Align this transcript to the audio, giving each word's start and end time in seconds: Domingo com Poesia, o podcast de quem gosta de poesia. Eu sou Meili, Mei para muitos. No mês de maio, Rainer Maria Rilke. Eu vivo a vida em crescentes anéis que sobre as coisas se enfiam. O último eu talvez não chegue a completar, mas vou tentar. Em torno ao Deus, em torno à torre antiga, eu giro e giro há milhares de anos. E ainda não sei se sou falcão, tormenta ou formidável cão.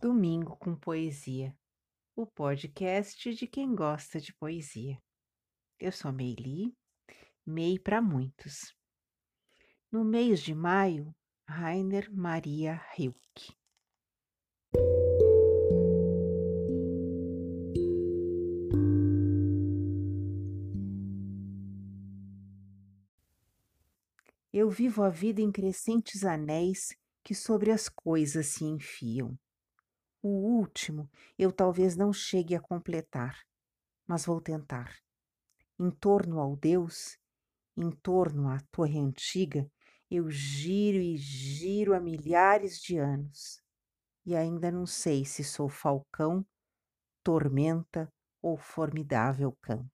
Domingo 0.00 0.56
com 0.56 0.76
Poesia, 0.76 1.52
o 2.14 2.24
podcast 2.24 3.34
de 3.34 3.48
quem 3.48 3.74
gosta 3.74 4.20
de 4.20 4.32
poesia. 4.32 4.96
Eu 5.76 5.90
sou 5.90 6.12
Meili, 6.12 6.72
Mei 7.44 7.80
para 7.80 8.00
muitos. 8.00 8.72
No 9.90 10.04
mês 10.04 10.40
de 10.40 10.54
maio, 10.54 11.12
Rainer 11.48 12.08
Maria 12.14 12.80
Rilke. 12.94 13.52
Eu 24.52 24.70
vivo 24.70 25.02
a 25.02 25.08
vida 25.08 25.40
em 25.40 25.50
crescentes 25.50 26.22
anéis 26.22 26.96
que 27.24 27.34
sobre 27.34 27.72
as 27.72 27.88
coisas 27.88 28.46
se 28.46 28.64
enfiam. 28.64 29.36
O 30.22 30.28
último 30.28 31.08
eu 31.38 31.52
talvez 31.52 31.96
não 31.96 32.12
chegue 32.12 32.54
a 32.54 32.60
completar, 32.60 33.38
mas 34.06 34.26
vou 34.26 34.40
tentar. 34.40 34.92
Em 35.78 35.90
torno 35.90 36.40
ao 36.40 36.56
Deus, 36.56 37.16
em 37.76 37.90
torno 37.90 38.48
à 38.48 38.58
torre 38.72 38.98
antiga, 38.98 39.70
eu 40.10 40.28
giro 40.30 40.98
e 40.98 41.16
giro 41.16 41.94
há 41.94 42.00
milhares 42.00 42.80
de 42.80 42.98
anos. 42.98 43.62
E 44.26 44.34
ainda 44.34 44.72
não 44.72 44.86
sei 44.86 45.24
se 45.24 45.44
sou 45.44 45.68
falcão, 45.68 46.44
tormenta 47.22 48.12
ou 48.42 48.56
formidável 48.56 49.56
cão. 49.62 49.88